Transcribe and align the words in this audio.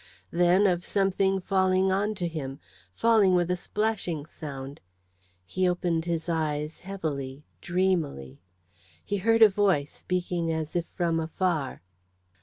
Then 0.31 0.65
of 0.65 0.83
something 0.83 1.39
falling 1.39 1.91
on 1.91 2.15
to 2.15 2.27
him 2.27 2.59
falling 2.95 3.35
with 3.35 3.51
a 3.51 3.55
splashing 3.55 4.25
sound. 4.25 4.81
He 5.45 5.69
opened 5.69 6.05
his 6.05 6.27
eyes, 6.27 6.79
heavily, 6.79 7.43
dreamily. 7.61 8.41
He 9.05 9.17
heard 9.17 9.43
a 9.43 9.47
voice, 9.49 9.93
speaking 9.95 10.51
as 10.51 10.75
if 10.75 10.87
from 10.87 11.19
afar. 11.19 11.83